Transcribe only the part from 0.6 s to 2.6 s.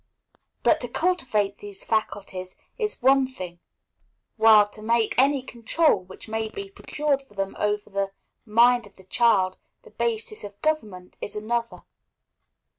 But to cultivate these faculties